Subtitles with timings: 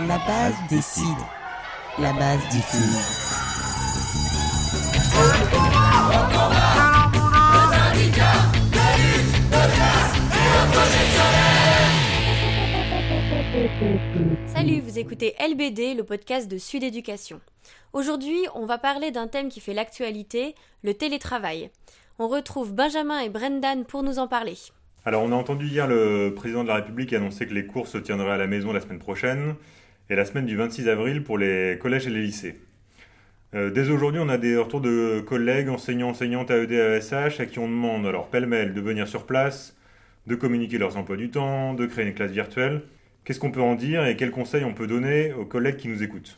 [0.00, 1.04] La base décide.
[1.98, 2.98] La base diffuse.
[14.46, 17.40] Salut, vous écoutez LBD, le podcast de Sud Éducation.
[17.92, 21.70] Aujourd'hui, on va parler d'un thème qui fait l'actualité, le télétravail.
[22.18, 24.56] On retrouve Benjamin et Brendan pour nous en parler.
[25.06, 27.96] Alors, on a entendu hier le président de la République annoncer que les cours se
[27.96, 29.54] tiendraient à la maison la semaine prochaine
[30.10, 32.56] et la semaine du 26 avril pour les collèges et les lycées.
[33.54, 37.60] Euh, dès aujourd'hui, on a des retours de collègues, enseignants, enseignantes AED, AESH à qui
[37.60, 39.76] on demande alors pêle-mêle de venir sur place,
[40.26, 42.82] de communiquer leurs emplois du temps, de créer une classe virtuelle.
[43.22, 46.02] Qu'est-ce qu'on peut en dire et quels conseils on peut donner aux collègues qui nous
[46.02, 46.36] écoutent?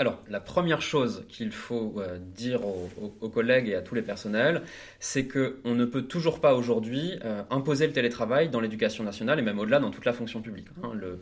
[0.00, 4.62] Alors, la première chose qu'il faut euh, dire aux, collègues et à tous les personnels,
[4.98, 9.42] c'est qu'on ne peut toujours pas aujourd'hui euh, imposer le télétravail dans l'éducation nationale et
[9.42, 10.68] même au-delà dans toute la fonction publique.
[10.82, 10.92] hein.
[10.94, 11.20] Le,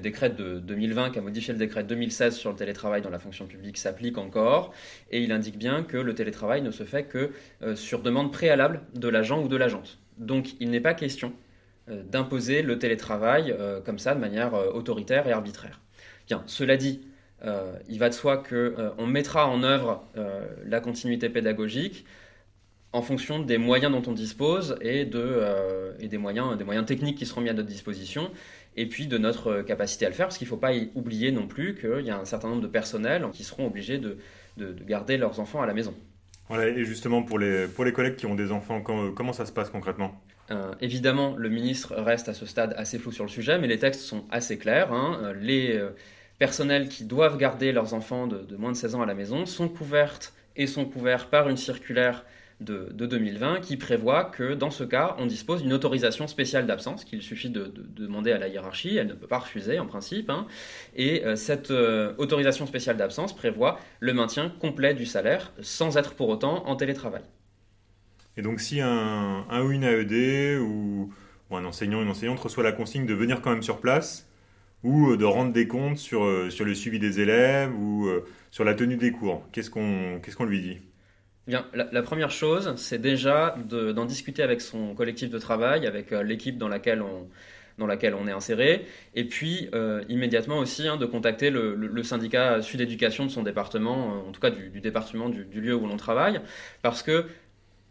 [0.00, 3.18] décret de 2020 qui a modifié le décret de 2016 sur le télétravail dans la
[3.18, 4.72] fonction publique s'applique encore
[5.10, 8.82] et il indique bien que le télétravail ne se fait que euh, sur demande préalable
[8.94, 9.98] de l'agent ou de l'agente.
[10.18, 11.32] Donc, il n'est pas question
[11.88, 15.80] d'imposer le télétravail comme ça de manière autoritaire et arbitraire.
[16.28, 17.00] Bien, cela dit,
[17.44, 22.04] euh, il va de soi qu'on mettra en œuvre euh, la continuité pédagogique
[22.92, 26.84] en fonction des moyens dont on dispose et, de, euh, et des, moyens, des moyens
[26.86, 28.30] techniques qui seront mis à notre disposition,
[28.76, 31.30] et puis de notre euh, capacité à le faire, parce qu'il ne faut pas oublier
[31.30, 34.18] non plus qu'il y a un certain nombre de personnels qui seront obligés de,
[34.56, 35.94] de- de garder leurs enfants à la maison.
[36.48, 39.52] Voilà, et justement, pour les, pour les collègues qui ont des enfants, comment ça se
[39.52, 40.20] passe concrètement?
[40.50, 43.78] Euh, évidemment, le ministre reste à ce stade assez flou sur le sujet, mais les
[43.78, 44.92] textes sont assez clairs.
[44.92, 45.20] hein.
[45.22, 45.90] Euh, Les euh,
[46.40, 49.68] personnels qui doivent garder leurs enfants de, moins de 16 ans à la maison sont
[49.68, 52.24] couvertes et sont couverts par une circulaire
[52.60, 57.04] de, de 2020 qui prévoit que dans ce cas, on dispose d'une autorisation spéciale d'absence
[57.04, 58.96] qu'il suffit de, de- de demander à la hiérarchie.
[58.98, 60.30] Elle ne peut pas refuser en principe.
[60.30, 60.46] hein.
[60.96, 66.14] Et euh, cette euh, autorisation spéciale d'absence prévoit le maintien complet du salaire sans être
[66.14, 67.22] pour autant en télétravail.
[68.36, 71.12] Et donc, si un, un ou une AED ou,
[71.50, 74.29] ou un enseignant, une enseignante reçoit la consigne de venir quand même sur place
[74.82, 78.24] ou euh, de rendre des comptes sur, euh, sur le suivi des élèves ou euh,
[78.50, 80.78] sur la tenue des cours, qu'est-ce qu'on qu'est-ce qu'on lui dit?
[81.46, 86.12] Bien, la, première chose, c'est déjà de- d'en discuter avec son collectif de travail, avec
[86.12, 87.28] l'équipe dans laquelle on
[87.78, 89.70] dans laquelle on est inséré, et puis
[90.10, 94.50] immédiatement aussi hein, de contacter le, syndicat Sud Éducation de son département, en tout cas
[94.50, 96.40] du, département du, lieu où l'on travaille,
[96.82, 97.24] parce que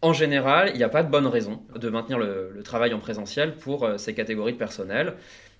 [0.00, 3.56] en général, il n'y a pas de bonne raison de maintenir le, travail en présentiel
[3.56, 5.14] pour ces catégories de personnel.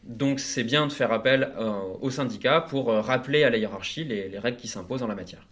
[0.05, 4.05] Donc c'est bien de faire appel euh, au syndicat pour euh, rappeler à la hiérarchie
[4.05, 5.47] les- les règles qui s'imposent en la matière.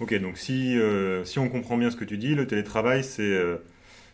[0.00, 3.22] Ok, donc si, euh, si on comprend bien ce que tu dis, le télétravail, c'est
[3.22, 3.58] euh,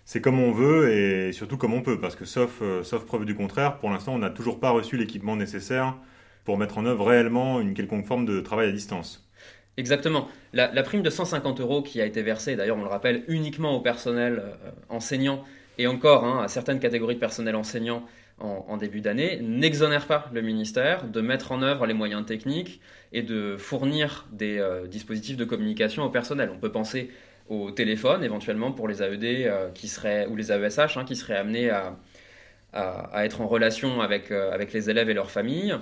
[0.04, 3.34] c'est comme on veut et surtout comme on peut, parce que sauf, sauf preuve du
[3.36, 5.96] contraire, pour l'instant, on n'a toujours pas reçu l'équipement nécessaire
[6.44, 9.28] pour mettre en œuvre réellement une quelconque forme de travail à distance.
[9.76, 10.28] Exactement.
[10.52, 13.76] La, la prime de 150 euros qui a été versée, d'ailleurs on le rappelle, uniquement
[13.76, 14.42] au personnel
[14.88, 15.44] enseignant
[15.78, 18.04] et encore hein, à certaines catégories de personnel enseignant
[18.40, 22.80] en, début d'année, n'exonère pas le ministère de mettre en œuvre les moyens techniques
[23.12, 26.50] et de fournir des euh, dispositifs de communication au personnel.
[26.54, 27.10] On peut penser
[27.48, 29.90] au téléphone éventuellement pour les AED euh, qui
[30.30, 34.90] ou les AESH hein, qui seraient amenés à être en relation avec, euh, avec les
[34.90, 35.74] élèves et leurs familles.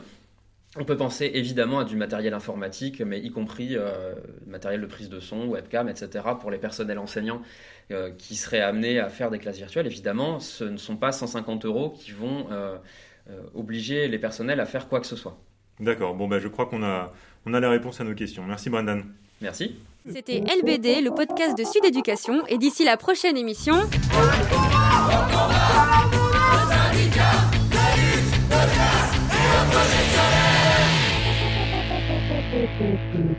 [0.78, 4.14] On peut penser évidemment à du matériel informatique, mais y compris euh,
[4.47, 6.25] matériel de prise de son, webcam, etc.
[6.41, 7.41] pour les personnels enseignants
[7.92, 9.86] euh, qui seraient amenés à faire des classes virtuelles.
[9.86, 12.76] Évidemment, ce ne sont pas 150 euros qui vont euh,
[13.31, 15.38] euh, obliger les personnels à faire quoi que ce soit.
[15.78, 17.12] D'accord, bon, ben, je crois qu'on a,
[17.47, 18.42] on a la réponse à nos questions.
[18.44, 19.04] Merci, Brendan.
[19.41, 19.76] Merci.
[20.12, 23.75] C'était LBD, le podcast de Sud Éducation, et d'ici la prochaine émission.
[32.78, 33.37] Thank you.